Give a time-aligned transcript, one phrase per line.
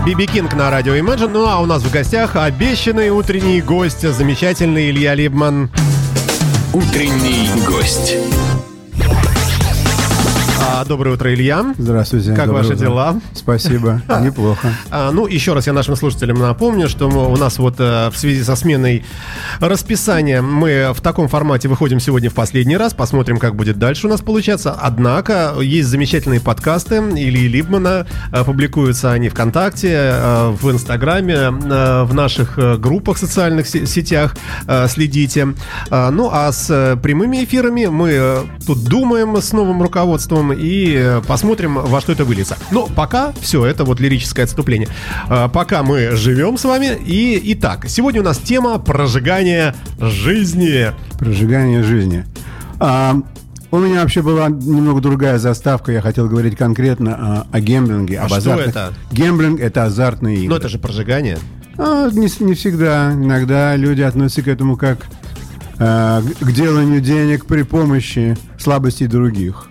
[0.00, 1.28] Биби Кинг на радио Imagine.
[1.28, 5.70] Ну а у нас в гостях обещанный утренний гость, замечательный Илья Либман.
[6.72, 8.16] Утренний гость.
[10.74, 11.74] А, доброе утро, Илья.
[11.76, 12.32] Здравствуйте.
[12.34, 12.76] Как ваши утро.
[12.78, 13.20] дела?
[13.34, 14.00] Спасибо.
[14.22, 14.68] Неплохо.
[14.90, 18.16] А, ну, еще раз я нашим слушателям напомню, что мы- у нас вот э, в
[18.16, 19.04] связи со сменой
[19.60, 22.94] расписания мы в таком формате выходим сегодня в последний раз.
[22.94, 24.72] Посмотрим, как будет дальше у нас получаться.
[24.72, 28.06] Однако есть замечательные подкасты Ильи Либмана.
[28.32, 34.36] Э, Публикуются они ВКонтакте, э, в Инстаграме, э, в наших группах социальных се- сетях.
[34.66, 35.48] Э, Следите.
[35.90, 41.74] А, Ну, а с прямыми эфирами мы тут думаем с новым руководством и э, посмотрим,
[41.74, 42.56] во что это выльется.
[42.70, 44.88] Но пока все, это вот лирическое отступление.
[45.28, 46.96] А, Пока мы живем с вами.
[47.04, 50.92] И итак, сегодня у нас тема прожигания жизни.
[51.18, 52.24] Прожигание жизни.
[52.78, 53.16] А,
[53.70, 55.90] у меня вообще была немного другая заставка.
[55.92, 58.18] Я хотел говорить конкретно а, о гемблинге.
[58.20, 58.92] А об что азартных- это?
[59.10, 60.48] Гемблинг– это азартные игры.
[60.50, 61.38] Но это же прожигание.
[61.76, 63.12] А, не, не всегда.
[63.12, 65.06] Иногда люди относятся к этому как
[65.78, 69.68] к- к деланию денег при помощи слабостей других.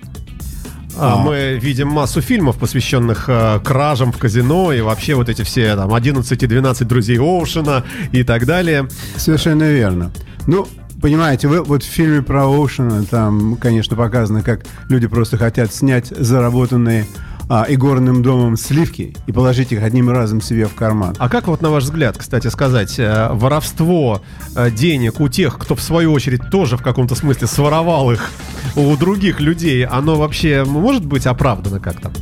[0.97, 5.75] А, Мы видим массу фильмов, посвященных э, кражам в казино и вообще вот эти все
[5.75, 8.87] там 11 и 12 друзей Оушена и так далее.
[9.15, 10.11] Совершенно верно.
[10.47, 10.67] Ну,
[11.01, 16.07] понимаете, вы, вот в фильме про Оушена там, конечно, показано, как люди просто хотят снять
[16.07, 17.05] заработанные
[17.53, 21.17] а, игорным домом сливки и положить их одним разом себе в карман.
[21.19, 24.21] А как вот на ваш взгляд, кстати сказать, э, воровство
[24.55, 28.31] э, денег у тех, кто в свою очередь тоже в каком-то смысле своровал их
[28.77, 32.13] у других людей, оно вообще может быть оправдано как-то?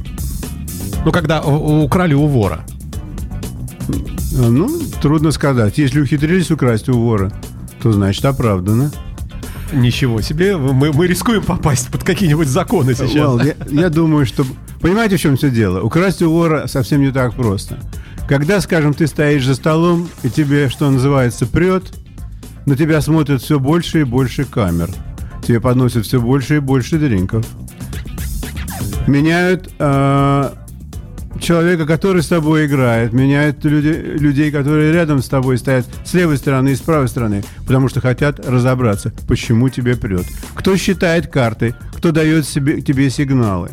[1.06, 2.66] Ну, когда украли у вора.
[4.36, 5.78] А, Ну, трудно сказать.
[5.78, 7.32] Если ухитрились украсть у вора,
[7.84, 8.92] то значит оправдано.
[9.74, 13.12] Ничего себе, мы, мы рискуем попасть под какие-нибудь законы сейчас.
[13.12, 14.44] Well, я, я думаю, что...
[14.82, 15.82] Понимаете, в чем все дело?
[15.82, 17.80] Украсть у вора совсем не так просто.
[18.28, 21.84] Когда, скажем, ты стоишь за столом, и тебе, что называется, прет,
[22.66, 24.90] на тебя смотрят все больше и больше камер.
[25.42, 27.46] Тебе подносят все больше и больше дринков.
[29.08, 30.50] Меняют э,
[31.40, 36.38] человека, который с тобой играет, меняют люди, людей, которые рядом с тобой стоят с левой
[36.38, 40.26] стороны и с правой стороны, потому что хотят разобраться, почему тебе прет.
[40.54, 43.72] Кто считает карты, кто дает себе, тебе сигналы.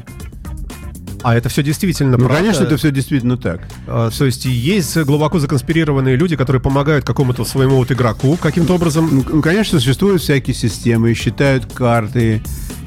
[1.26, 2.36] А это все действительно Ну, правда?
[2.36, 3.60] конечно, это все действительно так.
[3.88, 9.24] А, То есть есть глубоко законспирированные люди, которые помогают какому-то своему вот игроку каким-то образом.
[9.28, 12.42] Ну, конечно, существуют всякие системы, считают карты,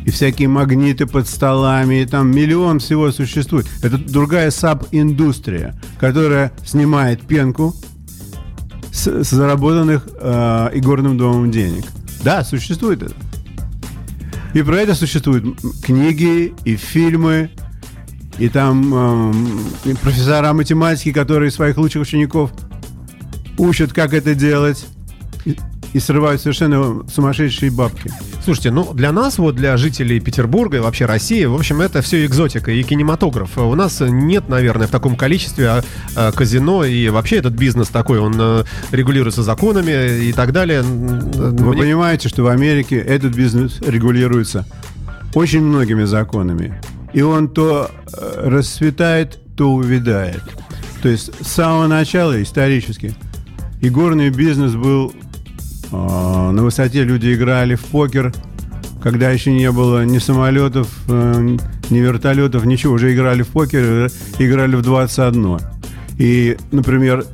[0.05, 3.67] и всякие магниты под столами, и там миллион всего существует.
[3.83, 7.75] Это другая саб-индустрия, которая снимает пенку
[8.93, 11.83] с, с заработанных э, игорным домом денег.
[12.23, 13.15] Да, существует это.
[14.53, 17.49] И про это существуют книги и фильмы,
[18.39, 19.31] и там
[19.85, 22.51] и профессора математики, которые своих лучших учеников
[23.57, 24.85] учат, как это делать,
[25.45, 25.57] и,
[25.93, 28.11] и срывают совершенно сумасшедшие бабки.
[28.43, 32.25] Слушайте, ну для нас, вот для жителей Петербурга и вообще России, в общем, это все
[32.25, 33.57] экзотика и кинематограф.
[33.57, 35.83] У нас нет, наверное, в таком количестве а,
[36.15, 40.81] а, казино и вообще этот бизнес такой, он э, регулируется законами и так далее.
[40.81, 44.65] Вы Мне- понимаете, что в Америке этот бизнес регулируется
[45.33, 46.81] очень многими законами.
[47.13, 50.43] И он то э, расцветает, то увядает.
[51.01, 53.15] То есть с самого начала исторически
[53.81, 55.13] игорный бизнес был
[55.91, 57.03] э, на высоте.
[57.03, 58.33] Люди играли в покер,
[59.01, 61.57] когда еще не было ни самолетов, э,
[61.89, 62.93] ни вертолетов, ничего.
[62.93, 65.59] Уже играли в покер, играли в 21.
[66.17, 67.25] И, например,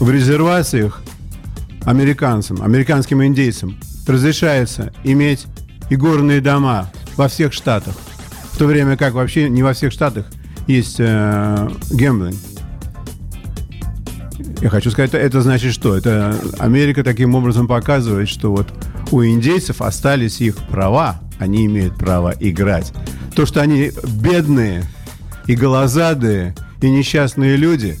[0.00, 1.02] в резервациях
[1.84, 3.76] американцам, американским индейцам
[4.06, 5.46] разрешается иметь
[5.90, 7.94] игорные дома во всех штатах,
[8.62, 10.24] то время как вообще не во всех штатах
[10.68, 12.36] есть э, гэмблинг.
[14.60, 15.96] Я хочу сказать, это значит что?
[15.96, 18.72] Это Америка таким образом показывает, что вот
[19.10, 22.92] у индейцев остались их права, они имеют право играть.
[23.34, 23.90] То, что они
[24.20, 24.84] бедные
[25.48, 27.98] и голозадые и несчастные люди,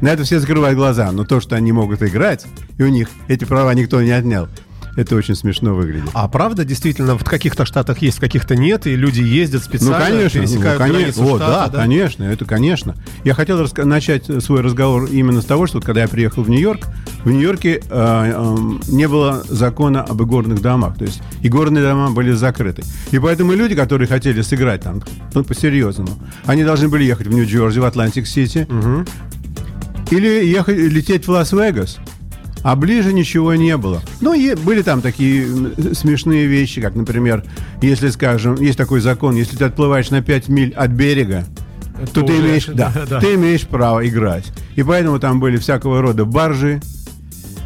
[0.00, 1.12] на это все закрывают глаза.
[1.12, 2.46] Но то, что они могут играть,
[2.78, 4.48] и у них эти права никто не отнял,
[4.96, 6.10] это очень смешно выглядит.
[6.12, 10.28] А правда, действительно, в каких-то штатах есть, в каких-то нет, и люди ездят Ну, специально,
[10.28, 11.24] конечно, ну, конечно.
[11.24, 12.96] О, штата, да, конечно, это конечно.
[13.24, 16.86] Я хотел начать свой разговор именно с того, что вот когда я приехал в Нью-Йорк,
[17.24, 18.56] в Нью-Йорке э, э,
[18.88, 22.82] не было закона об игорных домах, то есть игорные дома были закрыты.
[23.10, 25.02] И поэтому люди, которые хотели сыграть там,
[25.34, 26.10] ну, по-серьезному,
[26.46, 28.66] они должны были ехать в Нью-Джерси, в Атлантик-Сити,
[30.10, 31.98] или ехать, лететь в Лас-Вегас.
[32.62, 34.00] А ближе ничего не было.
[34.20, 35.46] Ну, и были там такие
[35.94, 37.44] смешные вещи, как, например,
[37.80, 41.44] если, скажем, есть такой закон, если ты отплываешь на 5 миль от берега,
[42.14, 43.18] то ты уже- имеешь, да, да.
[43.20, 44.52] ты имеешь право играть.
[44.76, 46.80] И поэтому там были всякого рода баржи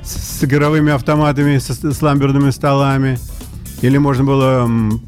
[0.03, 3.19] с, с игровыми автоматами, со- с, ламберными столами.
[3.83, 5.03] Или можно было м,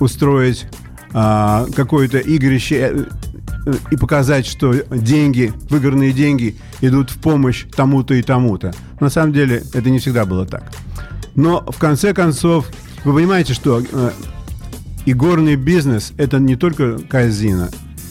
[0.00, 0.66] устроить
[1.12, 3.04] а, какое-то игрище э,
[3.90, 8.72] и показать, что деньги, выигранные деньги идут в помощь тому-то и тому-то.
[9.00, 10.72] На самом деле это не всегда было так.
[11.34, 12.68] Но в конце концов,
[13.04, 14.10] вы понимаете, что э,
[15.06, 17.68] игорный бизнес это не только казино,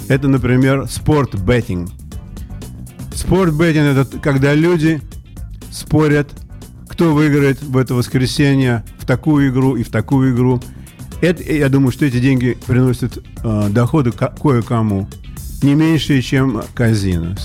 [0.08, 1.90] это, например, спорт-беттинг.
[3.14, 5.02] Спорт-беттинг это когда люди
[5.72, 6.30] спорят,
[6.88, 10.62] кто выиграет в это воскресенье в такую игру и в такую игру.
[11.22, 15.08] Это, я думаю, что эти деньги приносят э, доходы ко- кое-кому
[15.62, 17.36] не меньше, чем казино.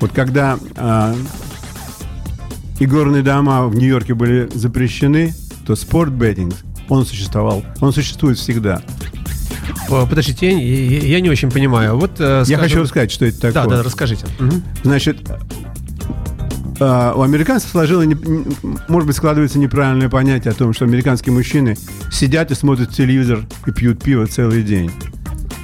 [0.00, 1.14] Вот когда э,
[2.80, 5.32] игорные дома в Нью-Йорке были запрещены,
[5.66, 6.54] то спорт-беттинг,
[6.88, 8.82] он существовал, он существует всегда.
[9.88, 11.96] Э, Подождите, я, я- я не очень понимаю.
[11.96, 13.76] Вот, э, Я скажем- хочу рассказать, что это Да, такое.
[13.78, 14.26] да, расскажите.
[14.38, 14.62] Мгм.
[14.84, 15.18] Значит,
[16.78, 18.06] э, у американцев сложилось,
[18.88, 21.76] может быть, складывается неправильное понятие о том, что американские мужчины
[22.12, 24.90] сидят и смотрят телевизор и пьют пиво целый день.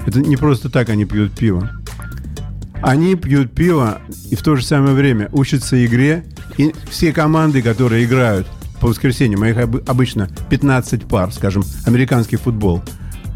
[0.06, 1.70] Это не просто так они пьют пиво.
[2.82, 4.00] Они пьют пиво
[4.30, 6.24] и в то же самое время учатся игре.
[6.58, 8.46] И все команды, которые играют
[8.80, 12.82] по воскресеньям, а их обы- обычно 15 пар, скажем, американский футбол,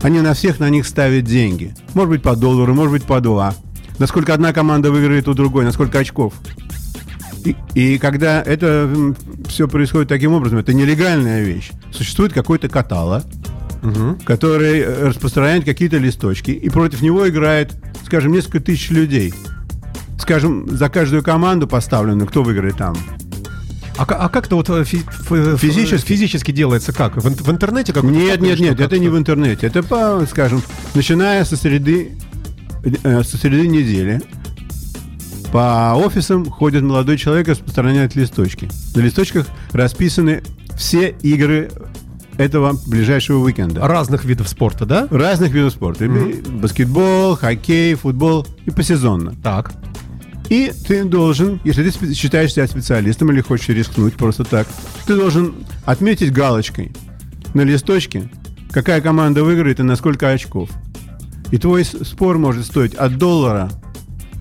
[0.03, 1.75] они на всех на них ставят деньги.
[1.95, 3.55] Может быть, по доллару, может быть, по два.
[3.99, 6.35] Насколько одна команда выиграет у другой, насколько очков.
[7.45, 8.93] И, и когда это
[9.49, 11.71] все происходит таким образом, это нелегальная вещь.
[11.93, 13.23] Существует какой-то каталог,
[14.25, 17.75] который э, распространяет какие-то листочки, и против него играет,
[18.05, 19.33] скажем, несколько тысяч людей.
[20.19, 22.97] Скажем, за каждую команду поставлено, кто выиграет там.
[23.99, 26.07] А, а как-то вот э, фи- ф- Физически?
[26.07, 27.17] физически делается как?
[27.17, 28.03] В, в интернете как?
[28.05, 29.67] Нет, нет, нет, это не в интернете.
[29.69, 30.63] Это, по, скажем,
[30.95, 32.13] начиная со среды,
[33.05, 34.21] э, со среды недели,
[35.53, 38.69] по офисам ходит молодой человек и распространяет листочки.
[38.95, 40.43] На листочках расписаны
[40.77, 41.71] все игры
[42.39, 43.87] этого ближайшего уикенда.
[43.87, 45.09] Разных видов спорта, да?
[45.11, 46.05] Разных видов спорта.
[46.05, 49.35] И Баскетбол, хоккей, футбол и посезонно.
[49.43, 49.73] Так.
[50.49, 54.69] И ты должен, если ты считаешь себя специалистом или хочешь рискнуть просто так,
[55.07, 55.55] ты должен
[55.85, 56.93] отметить галочкой
[57.55, 58.29] на листочке,
[58.71, 60.71] какая команда выиграет и на сколько очков.
[61.51, 63.71] И твой спор может стоить от доллара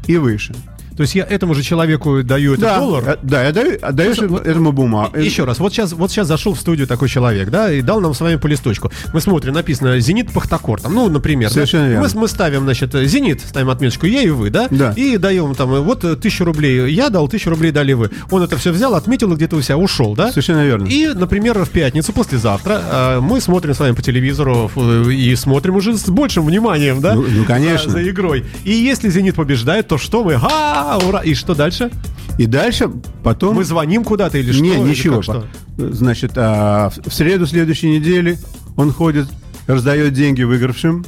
[0.07, 0.53] и выше.
[0.95, 3.03] То есть я этому же человеку даю этот да, доллар?
[3.07, 5.17] э, да, я даю, Слушай, вот- этому бумагу.
[5.17, 8.13] Еще раз, вот сейчас, вот сейчас зашел в студию такой человек, да, и дал нам
[8.13, 8.91] с вами по листочку.
[9.13, 11.49] Мы смотрим, написано «Зенит Пахтакор», там, ну, например.
[11.49, 11.53] да.
[11.53, 12.07] Совершенно верно.
[12.13, 14.67] Мы, мы ставим, значит, «Зенит», ставим отметочку «Я» и «Вы», да?
[14.71, 14.93] Да.
[14.95, 18.09] И даем там, э, вот э, тысячу рублей я дал, тысячу рублей дали вы.
[18.31, 20.29] Он это все взял, отметил и где-то у себя ушел, да?
[20.29, 20.87] Совершенно верно.
[20.87, 25.75] И, например, в пятницу, послезавтра, э, мы смотрим с вами по телевизору э, и смотрим
[25.75, 27.15] уже с большим вниманием, да?
[27.15, 27.91] Ну- ну, конечно.
[27.91, 28.45] За, за игрой.
[28.63, 30.35] И если «Зенит» побеждает, то что мы?
[30.39, 31.21] Ха, ура!
[31.21, 31.91] И что дальше?
[32.37, 32.89] И дальше
[33.23, 33.55] потом...
[33.55, 34.61] Мы звоним куда-то или что?
[34.61, 35.21] Не, Или ничего.
[35.21, 35.45] что?
[35.77, 38.37] Значит, а, в среду следующей недели
[38.75, 39.27] он ходит,
[39.67, 41.05] раздает деньги выигравшим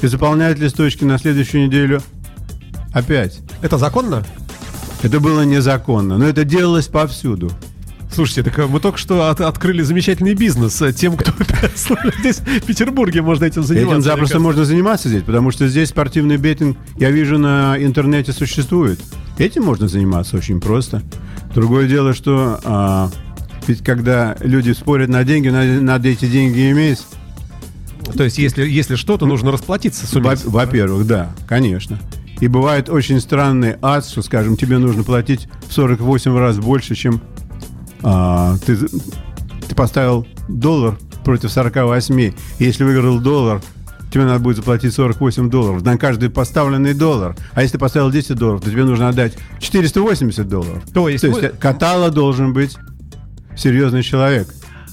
[0.00, 2.02] и заполняет листочки на следующую неделю
[2.92, 3.40] опять.
[3.62, 4.24] Это законно?
[5.02, 7.50] Это было незаконно, но это делалось повсюду.
[8.12, 10.80] Слушайте, так э, мы только что от- открыли замечательный бизнес.
[10.82, 11.32] э, Тем, кто
[12.20, 13.94] здесь в Петербурге можно этим заниматься.
[13.94, 19.00] Этим запросто можно заниматься здесь, потому что здесь спортивный беттинг, я вижу, на интернете существует.
[19.38, 21.02] Этим можно заниматься очень просто.
[21.54, 23.10] Другое дело, что а,
[23.66, 26.98] ведь когда люди спорят на деньги, надо, надо эти деньги иметь.
[28.16, 31.98] То есть, если, если что, то нужно расплатиться с Во- Во-первых, да, конечно.
[32.40, 37.20] И бывает очень странный ад, что, скажем, тебе нужно платить в 48 раз больше, чем
[38.02, 42.20] а, ты, ты поставил доллар против 48.
[42.20, 43.60] И если выиграл доллар,
[44.10, 47.36] тебе надо будет заплатить 48 долларов на каждый поставленный доллар.
[47.54, 50.82] А если ты поставил 10 долларов, то тебе нужно отдать 480 долларов.
[50.92, 52.76] То есть то есть мы- катала должен быть
[53.56, 54.48] серьезный человек.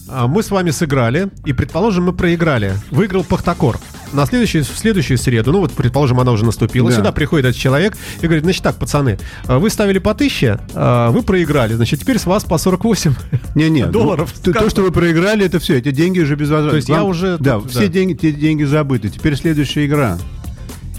[0.09, 2.73] А, Мы с вами сыграли, и, предположим, мы проиграли.
[2.91, 3.77] Выиграл Пахтакор.
[4.13, 6.95] На следующую, в следующую среду, ну вот, предположим, она уже наступила, Да.
[6.97, 11.11] сюда приходит этот человек и говорит, значит так, пацаны, а, вы ставили по 1000, а,
[11.11, 13.13] вы проиграли, значит, теперь с вас по 48.
[13.55, 14.31] Не-не, ну, Долларов.
[14.43, 15.77] то, то, что вы проиграли, это все.
[15.77, 16.71] Эти деньги уже безвозвратно.
[16.71, 17.87] То есть я уже Да, тут, все да.
[17.87, 19.09] деньги, те деньги забыты.
[19.09, 20.17] Теперь следующая игра.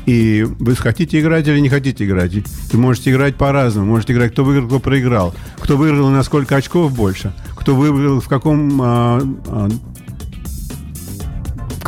[0.07, 2.33] И вы хотите играть или не хотите играть.
[2.73, 3.87] Вы можете играть по-разному.
[3.91, 5.35] Можете играть, кто выиграл, кто проиграл.
[5.61, 7.35] Кто выиграл на сколько очков больше.
[7.57, 8.81] Кто выиграл, в каком...
[8.81, 9.69] а, а,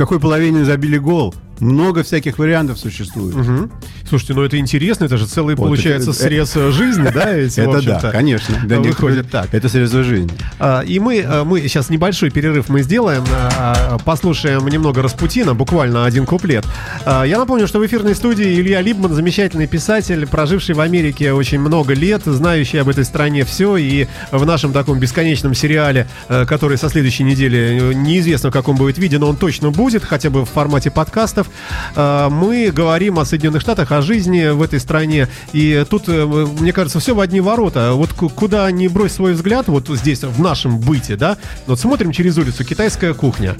[0.01, 1.35] какой половине забили гол.
[1.59, 3.37] Много всяких вариантов существует.
[3.37, 3.71] Мгм.
[4.11, 7.31] Слушайте, ну это интересно, это же целый, Вот, получается, это- срез э, жизни, да?
[7.33, 8.57] ведь, Это да, конечно.
[8.65, 9.55] Да, Выходит некоторые- так.
[9.55, 10.29] Это средство жизни.
[10.59, 13.23] А, И мы, а, мы сейчас небольшой перерыв мы сделаем,
[13.57, 16.65] а, послушаем немного Распутина, буквально один куплет.
[17.07, 21.61] А, Я напомню, что в эфирной студии Илья Либман, замечательный писатель, проживший в Америке очень
[21.61, 26.79] много лет, знающий об этой стране все, и в нашем таком бесконечном сериале, э, который
[26.79, 30.45] со следующей недели э, неизвестно в каком будет виде, но он точно будет, хотя бы
[30.45, 31.47] в формате подкастов,
[31.95, 36.25] мы говорим о Соединенных Штатах, о жизни в этой стране, и тут, э,
[36.61, 37.93] мне кажется, все в одни ворота.
[37.95, 42.13] Вот ку- куда ни брось свой взгляд, вот здесь, в нашем быте, да, вот смотрим
[42.13, 43.57] через улицу, китайская кухня.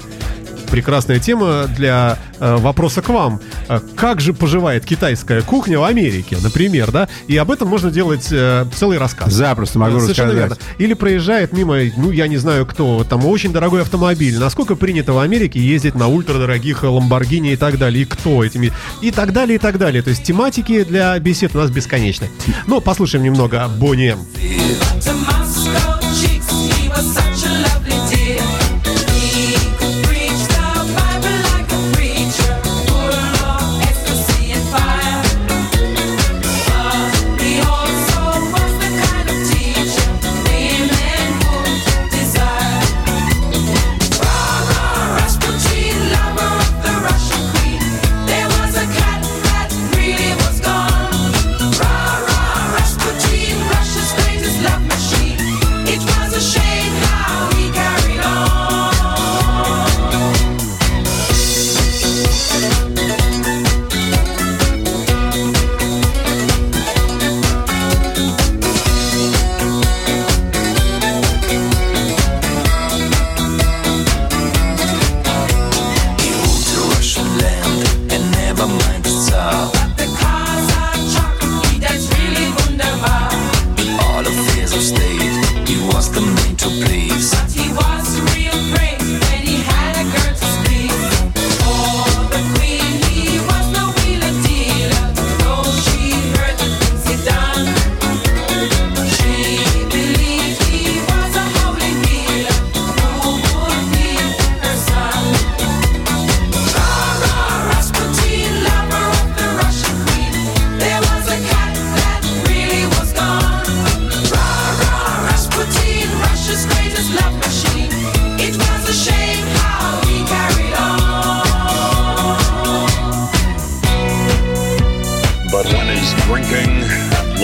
[0.71, 3.41] Прекрасная тема для э, вопроса к вам.
[3.67, 7.09] Э, Как же поживает китайская кухня в Америке, например, да?
[7.27, 9.33] И об этом можно делать э, целый рассказ.
[9.33, 10.59] Запросто могу Совершенно рассказать.
[10.59, 10.75] верно.
[10.83, 14.39] Или проезжает мимо, ну, я не знаю кто, там очень дорогой автомобиль.
[14.39, 19.11] Насколько принято в Америке ездить на ультрадорогих Ламборгини и так далее, и кто этими, и
[19.11, 20.01] так далее, и так далее.
[20.01, 22.29] То есть тематики для бесед у нас бесконечны.
[22.65, 24.19] Но послушаем немного о Бонни М.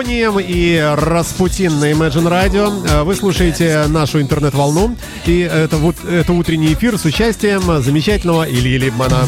[0.00, 2.88] А Бонни М и Распутин на Imagine Radio.
[2.88, 4.96] Э, Вы слушаете нашу интернет-волну.
[5.26, 9.26] И это, вот, это утренний эфир с участием замечательного Ильи Либмана.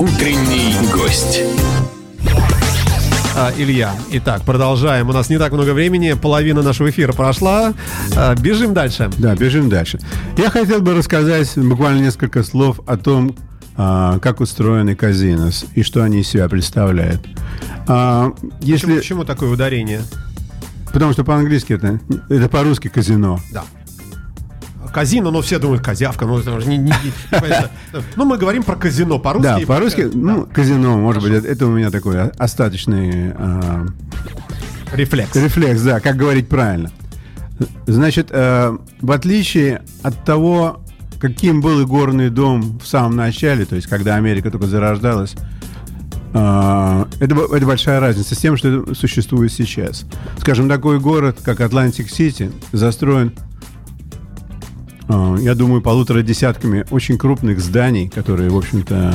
[0.00, 1.42] Утренний гость.
[3.36, 5.10] А, Илья, итак, продолжаем.
[5.10, 7.72] У нас не так много времени, половина нашего эфира прошла.
[8.16, 9.12] А, Бежим дальше.
[9.18, 10.00] Да, бежим дальше.
[10.36, 13.36] Я хотел бы рассказать буквально несколько слов о том,
[13.76, 17.20] как устроены казино и что они из себя представляют.
[17.86, 20.02] А, Почему, Если, почему такое ударение?
[20.92, 23.40] потому что по-английски это, это по-русски казино.
[23.52, 23.64] Да.
[24.92, 26.24] Казино, но все думают козявка.
[26.24, 27.70] Ну, это же не, не- не-.
[28.16, 29.42] Ну, мы говорим про казино по-русски.
[29.44, 33.86] Да, по-русски, про- ну, казино, может быть, это, у меня такой остаточный а,
[34.92, 35.34] Рефлекс.
[35.34, 36.92] рефлекс, да, как говорить правильно.
[37.86, 40.83] Значит, э, в отличие от того,
[41.24, 45.34] каким был игорный дом в самом начале, то есть когда Америка только зарождалась,
[46.34, 50.04] э, это, это большая разница с тем, что существует сейчас.
[50.36, 53.32] Скажем, такой город, как Атлантик-Сити, застроен,
[55.08, 59.14] э, я думаю, полутора десятками очень крупных зданий, которые, в общем-то,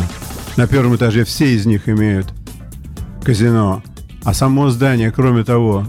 [0.58, 2.34] на первом этаже все из них имеют
[3.24, 3.84] казино.
[4.24, 5.86] А само здание, кроме того,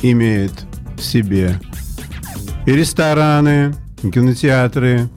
[0.00, 0.52] имеет
[0.96, 1.60] в себе
[2.64, 5.10] и рестораны, и кинотеатры,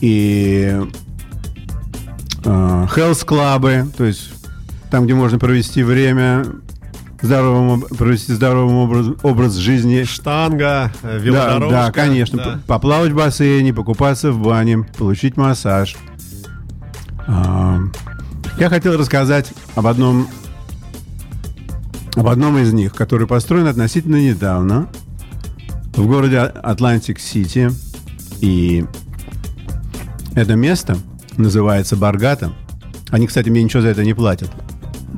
[0.00, 0.80] и
[2.44, 4.30] э, хелс-клабы, то есть
[4.90, 6.44] там, где можно провести время,
[7.20, 10.04] здоровым, провести здоровым образ, образ жизни.
[10.04, 11.70] Штанга, э, Да, велодорожка.
[11.70, 12.38] да, конечно.
[12.38, 12.60] да.
[12.66, 15.96] Поплавать в бассейне, покупаться в бане, получить массаж.
[17.26, 20.28] Я хотел рассказать об одном,
[22.14, 24.88] об одном из них, который построен относительно недавно
[25.94, 27.70] в городе Атлантик-Сити.
[28.40, 28.84] И
[30.36, 30.96] это место
[31.36, 32.52] называется Borgata.
[33.10, 34.50] Они, кстати, мне ничего за это не платят.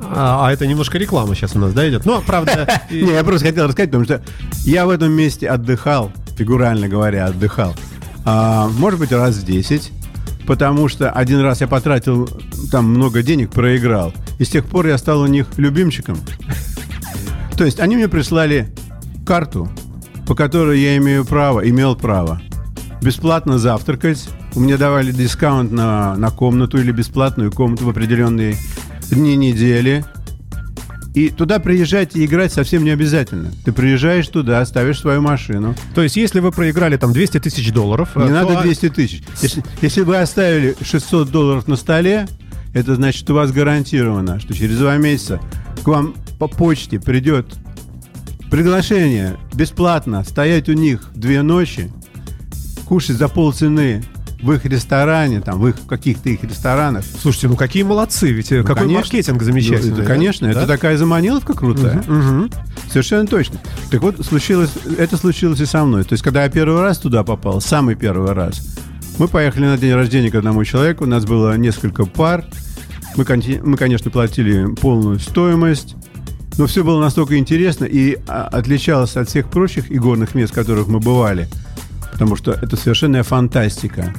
[0.01, 2.05] А, а это немножко реклама сейчас у нас, да, идет?
[2.05, 2.81] Ну, правда...
[2.89, 4.23] Не, я просто хотел рассказать, потому что
[4.63, 7.75] я в этом месте отдыхал, фигурально говоря, отдыхал.
[8.25, 9.91] а, может быть, раз 10,
[10.47, 12.29] потому что один раз я потратил
[12.71, 14.13] там много денег, проиграл.
[14.37, 16.17] И с тех пор я стал у них любимчиком.
[17.57, 18.73] То есть они мне прислали
[19.25, 19.69] карту,
[20.25, 22.41] по которой я имею право, имел право
[23.01, 24.29] бесплатно завтракать.
[24.55, 28.55] Мне давали дискаунт на, на комнату или бесплатную комнату в определенные
[29.09, 30.05] дни недели.
[31.15, 33.51] И туда приезжать и играть совсем не обязательно.
[33.65, 35.75] Ты приезжаешь туда, ставишь свою машину.
[35.95, 38.15] То есть, если вы проиграли там 200 тысяч долларов...
[38.15, 39.23] Не э, надо то- 200 тысяч.
[39.41, 42.27] Если, если вы оставили 600 долларов на столе,
[42.73, 45.41] это значит, у вас гарантировано, что через два месяца
[45.83, 47.47] к вам по почте придет
[48.51, 51.91] приглашение бесплатно стоять у них две ночи,
[52.89, 54.03] кушать за полцены
[54.41, 57.03] в их ресторане, там, в их каких-то их ресторанах.
[57.21, 58.99] Слушайте, ну какие молодцы, ведь э, Ну, какой конечно.
[59.01, 59.89] маркетинг замечательный.
[59.91, 60.07] Ну, это, да?
[60.07, 60.67] конечно, это Да?
[60.67, 62.03] такая заманиловка крутая.
[62.07, 62.49] Мгм.
[62.89, 63.59] Совершенно точно.
[63.91, 66.03] Так вот, случилось, это случилось и со мной.
[66.03, 68.61] То есть, когда я первый раз туда попал, самый первый раз,
[69.19, 72.45] мы поехали на день рождения к одному человеку, у нас было несколько пар,
[73.17, 73.25] мы,
[73.63, 75.95] мы конечно, платили полную стоимость,
[76.57, 80.87] но все было настолько интересно и а, отличалось от всех прочих игорных мест, в которых
[80.87, 81.47] мы бывали,
[82.11, 84.13] потому что это совершенная фантастика.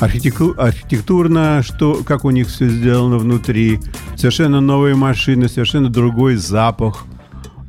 [0.00, 3.80] Архитекту- архитектурно, что, как у них все сделано внутри,
[4.16, 7.04] совершенно новые машины, совершенно другой запах.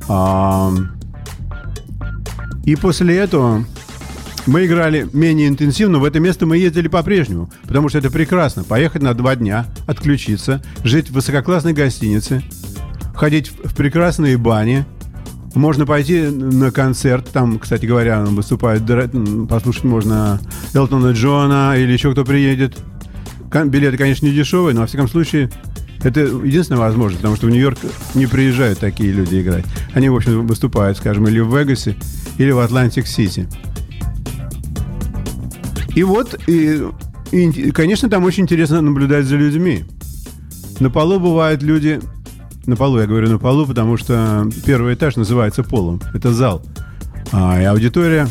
[0.08, 0.90] Ам,
[2.64, 3.64] И после этого
[4.46, 5.98] мы играли менее интенсивно.
[5.98, 8.62] В это место мы ездили по-прежнему, потому что это прекрасно.
[8.64, 12.42] Поехать на два дня, отключиться, жить в высококлассной гостинице,
[13.14, 14.84] ходить в прекрасные бани.
[15.54, 17.28] Можно пойти на концерт.
[17.32, 20.40] Там, кстати говоря, выступает, Дра- м, послушать можно
[20.74, 22.78] Элтона Джона или еще кто приедет.
[23.66, 25.50] Билеты, конечно, не дешевые, но, во всяком случае,
[26.02, 27.78] это единственная возможность, потому что в Нью-Йорк
[28.14, 29.64] не приезжают такие люди играть.
[29.94, 31.96] Они, в общем, выступают, скажем, или в Вегасе,
[32.36, 33.48] или в Атлантик-Сити.
[35.94, 36.82] И вот, и,
[37.32, 39.84] и, конечно, там очень интересно наблюдать за людьми.
[40.78, 42.00] На полу бывают люди...
[42.66, 46.00] На полу, я говорю на полу, потому что первый этаж называется полом.
[46.14, 46.62] Это зал.
[47.32, 48.26] А, и аудитория,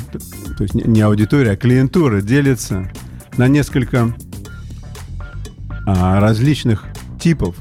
[0.58, 2.92] то есть не- аудитория, а клиентура делится
[3.38, 4.13] на несколько
[5.86, 6.86] а, различных
[7.20, 7.56] типов.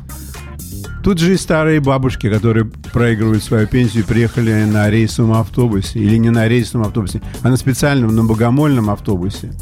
[1.02, 6.00] Тут же и старые бабушки, которые проигрывают свою пенсию, приехали на рейсовом автобусе.
[6.00, 9.52] Или не на рейсовом автобусе, а на специальном, на богомольном автобусе.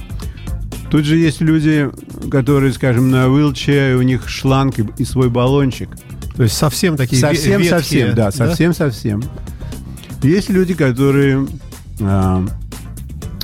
[0.91, 1.91] Тут же есть люди,
[2.31, 5.91] которые, скажем, на вилче, у них шланг и свой баллончик.
[6.37, 9.23] То есть совсем такие Совсем, ветхие, совсем, да, совсем, совсем.
[10.23, 11.47] Есть люди, которые
[12.01, 12.45] а,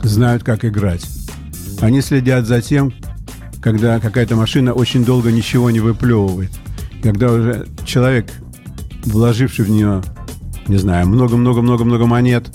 [0.03, 1.07] знают, как играть.
[1.81, 2.93] Они следят за тем,
[3.63, 6.51] когда какая-то машина очень долго ничего не выплевывает.
[7.03, 8.27] Когда уже человек,
[9.05, 10.03] вложивший в нее,
[10.67, 12.49] не знаю, много-много-много-много монет,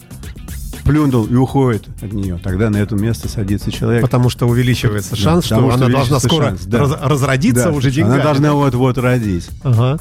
[0.83, 4.01] плюнул и уходит от нее, тогда на это место садится человек.
[4.03, 6.79] Потому что увеличивается Да, шанс, что потому что она должна скоро шанс, да.
[6.79, 8.15] раз- разродиться Да, уже деньгами.
[8.15, 9.49] Она должна вот-вот родить.
[9.63, 9.99] Ага.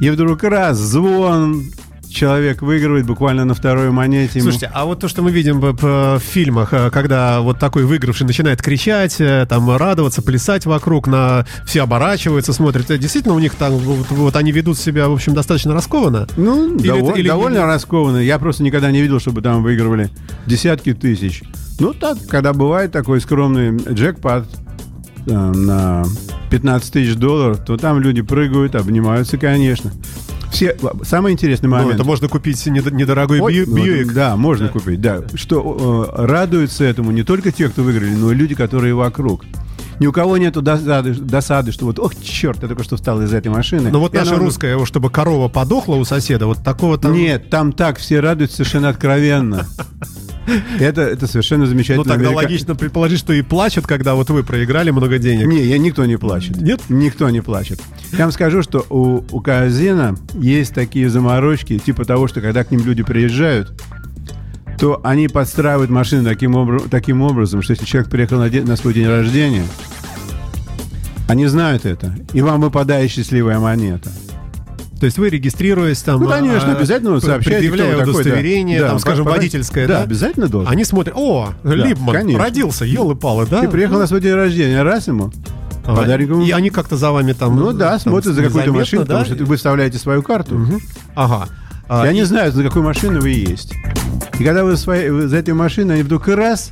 [0.00, 1.64] И вдруг раз, звон,
[2.08, 4.38] человек выигрывает буквально на второй монете.
[4.40, 7.84] ему- Слушайте, а вот то, что мы видим в, в фильмах, э, когда вот такой
[7.84, 13.38] выигравший начинает кричать, э, там радоваться, плясать вокруг, на все оборачиваются, смотрят, э, действительно у
[13.38, 16.26] них там вот, вот они ведут себя, в общем, достаточно раскованно.
[16.36, 18.16] Ну, Или дово- это- или- довольно раскованно.
[18.18, 20.10] Я просто никогда не видел, чтобы там выигрывали
[20.46, 21.42] десятки тысяч.
[21.78, 24.46] Ну, так, когда бывает такой скромный джекпот
[25.26, 26.04] на
[26.50, 29.92] 15 тысяч долларов, то там люди прыгают, обнимаются, конечно.
[30.50, 31.94] Все, самый интересный Ну, момент.
[31.94, 34.12] это можно купить недо- недорогой Ой, Бью- ну, Бьюик.
[34.12, 35.20] Да, можно купить, да.
[35.34, 39.44] Что э, радуются этому не только те, кто выиграли, но и люди, которые вокруг.
[40.00, 43.32] Ни у кого нету досады, досады, что вот, ох, черт, я только что встал из
[43.32, 43.84] этой машины.
[43.84, 47.12] Но Ну, вот И наша она- русская, чтобы корова подохла у соседа, вот такого там...
[47.12, 49.66] Нет, там так все радуются совершенно откровенно.
[50.80, 52.04] Это, это совершенно Ну, замечательно.
[52.04, 55.46] тогда Америка- логично предположить, что и плачут, когда вот вы проиграли много денег.
[55.46, 56.56] Не, я, никто не плачет.
[56.60, 56.80] Нет?
[56.88, 57.80] Никто не плачет.
[58.12, 62.70] Я вам скажу, что у, у казино есть такие заморочки, типа того, что когда к
[62.70, 63.72] ним люди приезжают,
[64.78, 68.76] то они подстраивают машины таким, обра- таким образом, что если человек приехал на, день- на
[68.76, 69.64] свой день рождения,
[71.28, 74.10] они знают это, и вам выпадает счастливая монета.
[75.00, 76.20] То есть вы регистрируясь там...
[76.22, 78.10] Ну, конечно, а, обязательно сообщаете, предъявляя такой, да.
[78.20, 80.02] удостоверение, Да, там, скажем, по- водительское, да, да?
[80.02, 80.70] обязательно должен.
[80.70, 82.42] Они смотрят, о, Либман конечно.
[82.44, 83.62] родился, елы-палы, да?
[83.62, 85.32] Ты приехал на свой день рождения, раз ему,
[85.86, 86.42] А, Подаренькому.
[86.44, 87.56] И они как-то за вами там...
[87.56, 89.18] Ну да, там, смотрят за какую-то машину, да?
[89.20, 90.60] потому что вы вставляете свою карту.
[91.14, 91.48] Ага.
[91.88, 93.72] А, И они и- знают, за какой машиной вы есть.
[94.38, 96.70] И когда вы, своей- вы за этой машиной, они вдруг раз,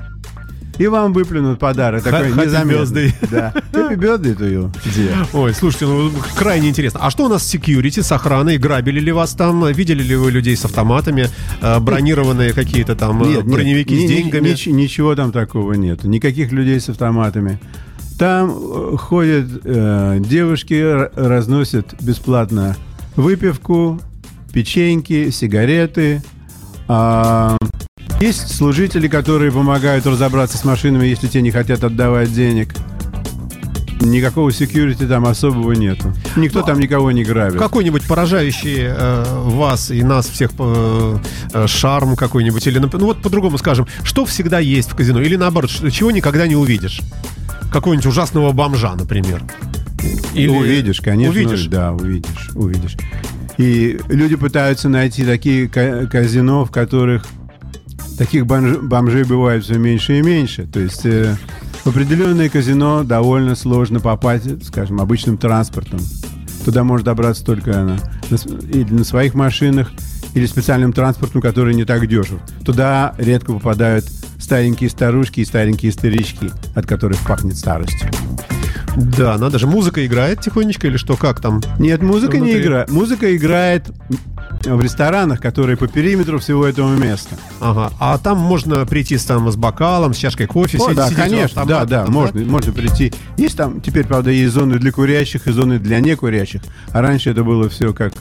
[0.78, 2.02] и вам выплюнут подарок.
[2.04, 3.14] Такой незаметный.
[3.30, 3.52] Да.
[3.72, 5.26] Happy birthday to you.
[5.32, 7.00] Ой, слушайте, ну крайне интересно.
[7.02, 8.58] А что у нас с security, с охраной?
[8.58, 9.66] Грабили ли вас там?
[9.72, 11.28] Видели ли вы людей с автоматами?
[11.60, 14.48] Э, Бронированные какие-то там э, Нет, нет, броневики ни- с деньгами?
[14.50, 16.04] нич- ничего там такого нет.
[16.04, 17.58] Никаких людей с автоматами.
[18.18, 22.76] Там э, ходят э, девушки, разносят бесплатно
[23.16, 24.00] выпивку,
[24.52, 26.22] печеньки, сигареты.
[26.88, 27.56] А,
[28.20, 32.74] есть служители, которые помогают разобраться с машинами, если те не хотят отдавать денег.
[34.00, 36.12] Никакого секьюрити там особого нету.
[36.37, 37.59] Никто там никого не грабит.
[37.59, 41.18] Какой-нибудь поражающий э, вас и нас всех э,
[41.52, 42.64] э, шарм какой-нибудь?
[42.66, 45.20] Или, ну вот по-другому скажем, что всегда есть в казино?
[45.20, 47.00] Или наоборот, чего никогда не увидишь?
[47.72, 49.42] Какого-нибудь ужасного бомжа, например.
[50.33, 50.48] Или...
[50.48, 51.35] Увидишь, конечно.
[51.35, 51.66] Увидишь?
[51.66, 52.96] Да, увидишь, увидишь.
[53.59, 57.26] И люди пытаются найти такие ка- казино, в которых
[58.18, 60.66] таких бомж- бомжей бывает все меньше и меньше.
[60.66, 61.37] То есть э,
[61.85, 66.00] в определенное казино довольно сложно попасть, скажем, обычным транспортом.
[66.64, 67.96] Туда может добраться только на,
[68.31, 68.37] на
[68.70, 69.90] или на своих машинах,
[70.35, 72.40] или специальным транспортом, который не так дешев.
[72.64, 74.04] Туда редко попадают
[74.38, 78.09] старенькие старушки и старенькие старички, от которых пахнет старостью.
[78.96, 79.66] Да, надо же.
[79.66, 81.16] Музыка играет тихонечко или что?
[81.16, 81.61] Как там?
[81.78, 82.62] Нет, музыка не Внутри.
[82.62, 82.90] играет.
[82.90, 83.85] Музыка играет
[84.66, 87.37] в ресторанах, которые по периметру всего этого места.
[87.61, 87.92] Ага.
[87.99, 91.18] А там можно прийти с, там, с бокалом, с чашкой кофе, О, сидеть- да, сидеть
[91.18, 93.12] конечно, да, автомата да, там, можно, можно прийти.
[93.37, 96.62] Есть там, теперь, правда, есть зоны для курящих и зоны для некурящих.
[96.92, 98.12] А раньше это было все как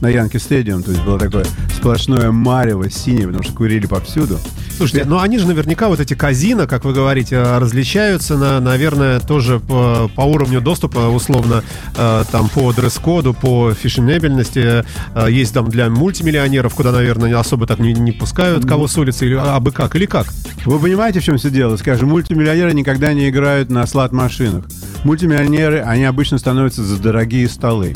[0.00, 1.44] на Янке Стадиум, то есть было такое
[1.76, 4.38] сплошное марево синее, потому что курили повсюду.
[4.76, 9.20] Слушайте, ну они же наверняка вот эти казино, как вы говорите, э, различаются, на, наверное,
[9.20, 11.62] тоже по, по уровню доступа, условно,
[11.96, 14.84] э, там по дресс-коду, по фешенебельности.
[15.14, 19.26] Э, Есть там для мультимиллионеров, куда, наверное, особо так не, не пускают кого с улицы,
[19.26, 20.28] или, а бы как, или как?
[20.64, 21.76] Вы понимаете, в чем все дело?
[21.76, 24.64] Скажем, мультимиллионеры никогда не играют на слот-машинах.
[25.04, 27.94] Мультимиллионеры, они обычно становятся за дорогие столы.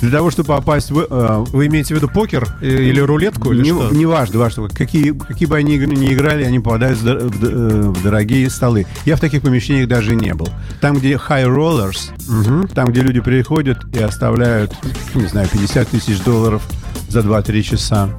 [0.00, 3.62] Для того, чтобы попасть в, э, Вы имеете в виду покер э, или рулетку, или
[3.62, 3.90] не, что?
[3.94, 8.48] не важно, важно, какие, какие бы они не играли, они попадают в, э, в дорогие
[8.48, 8.86] столы.
[9.04, 10.48] Я в таких помещениях даже не был.
[10.80, 14.74] Там, где high rollers, там, где люди приходят и оставляют,
[15.14, 16.62] не знаю, 50 тысяч долларов
[17.08, 18.10] за 2-3 часа.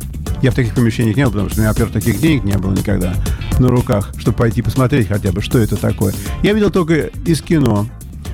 [0.41, 2.71] Я в таких помещениях не был, потому что у меня, во-первых, таких денег не было
[2.71, 3.13] никогда
[3.59, 6.13] на руках, чтобы пойти посмотреть хотя бы, что это такое.
[6.43, 7.87] Я видел только из кино.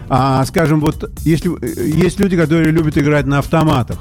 [0.09, 3.99] А, скажем, вот если э, есть люди, которые любят играть на автоматах,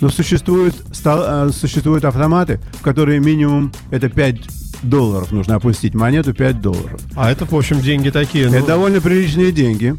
[0.00, 4.36] но существуют, стал- э, существуют автоматы, в которые минимум это 5
[4.82, 7.00] долларов нужно опустить монету 5 долларов.
[7.16, 8.48] А это, в общем, деньги такие.
[8.48, 9.94] ну, Это довольно приличные деньги.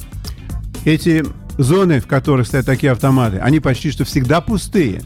[0.86, 1.26] Эти
[1.58, 5.02] зоны, в которых стоят такие автоматы, они почти что всегда пустые.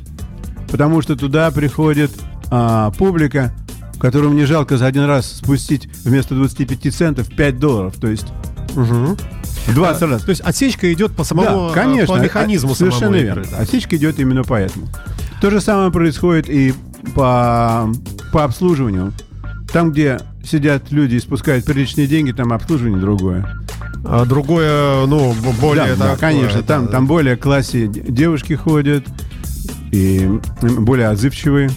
[0.69, 2.11] Потому что туда приходит
[2.49, 3.53] а, публика,
[3.99, 7.95] которым не жалко за один раз спустить вместо 25 центов 5 долларов.
[7.99, 8.27] То есть
[8.75, 9.17] мгм.
[9.67, 10.21] В 20 раз.
[10.23, 12.15] То есть отсечка идет по самому, Да, э, конечно.
[12.15, 13.43] по механизму А- Совершенно верно.
[13.49, 13.57] да.
[13.57, 14.87] Отсечка идет именно поэтому.
[15.41, 16.73] То же самое происходит и
[17.15, 17.89] по,
[18.31, 19.13] по обслуживанию.
[19.71, 23.47] Там, где сидят люди и спускают приличные деньги, там обслуживание другое.
[24.05, 25.85] А другое, ну, более...
[25.85, 26.61] да, да, такое, конечно.
[26.61, 26.67] да.
[26.67, 29.05] Там, там более классе девушки ходят
[29.91, 30.29] и
[30.61, 31.69] более отзывчивые.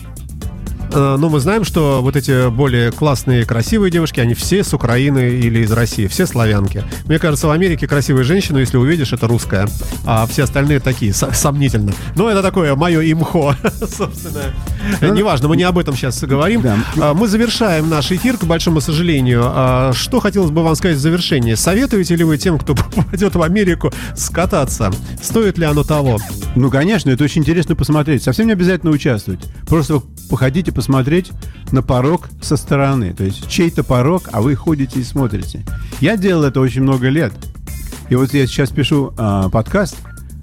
[0.96, 5.28] Э, Ну, мы знаем, что вот эти более классные, красивые девушки, они все с Украины
[5.30, 6.84] или из России, все славянки.
[7.04, 9.68] Мне кажется, в Америке красивая женщина, если увидишь, это русская,
[10.06, 11.92] а все остальные такие, со- сомнительно.
[12.14, 14.54] Но это такое мое имхо, собственно.
[15.00, 16.62] Э, Неважно, мы не об этом сейчас говорим.
[16.62, 16.76] Да.
[17.00, 19.92] А, Мы завершаем наш эфир, к большому сожалению.
[19.94, 21.54] Что хотелось бы вам сказать в завершении?
[21.54, 24.90] Советуете ли вы тем, кто попадет в Америку, скататься?
[25.22, 26.18] Стоит ли оно того?
[26.54, 28.22] Ну, конечно, это очень интересно посмотреть.
[28.22, 29.40] Совсем не обязательно участвовать.
[29.68, 31.32] Просто походите посмотреть
[31.72, 33.12] на порог со стороны.
[33.12, 35.64] То есть чей-то порог, а вы ходите и смотрите.
[36.00, 37.32] Я делал это очень много лет.
[38.08, 39.96] И вот я сейчас пишу а, подкаст.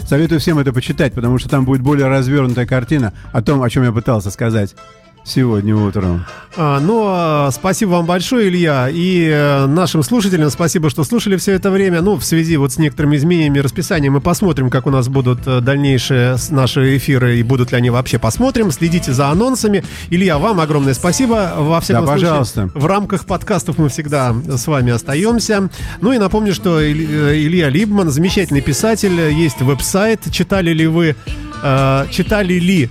[0.05, 3.83] Советую всем это почитать, потому что там будет более развернутая картина о том, о чем
[3.83, 4.75] я пытался сказать
[5.23, 6.25] сегодня утром.
[6.55, 11.53] А, Ну, а, спасибо вам большое, Илья, и э, нашим слушателям спасибо, что слушали все
[11.53, 12.01] это время.
[12.01, 15.61] Ну, в связи вот с некоторыми изменениями расписания мы посмотрим, как у нас будут э,
[15.61, 18.19] дальнейшие наши эфиры и будут ли они вообще.
[18.19, 19.83] Посмотрим, следите за анонсами.
[20.09, 21.53] Илья, вам огромное спасибо.
[21.57, 22.69] Во всяком Да, случае, пожалуйста.
[22.75, 25.69] в рамках подкастов мы всегда с вами остаемся.
[26.01, 30.19] Ну и напомню, что э, Илья Либман, замечательный писатель, есть веб-сайт.
[30.31, 31.15] Читали ли вы,
[31.63, 32.89] э, читали ли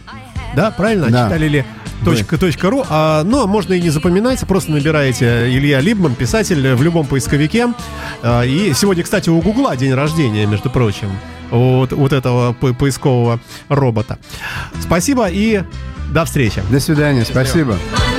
[0.54, 1.08] Да, правильно?
[1.10, 1.24] Да.
[1.24, 1.64] Читали ли
[2.04, 2.84] точка, точка ру.
[2.88, 7.68] А, ну, а можно и не запоминать, просто набираете Илья Либман, писатель, в любом поисковике.
[8.22, 11.08] А, и сегодня, кстати, у Гугла день рождения, между прочим.
[11.50, 14.18] Вот, вот этого по- поискового робота.
[14.80, 15.62] Спасибо и
[16.10, 16.62] до встречи.
[16.70, 17.72] До свидания, спасибо.
[17.72, 18.11] My